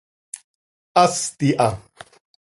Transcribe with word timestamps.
Hast 0.95 1.39
iha. 1.49 1.67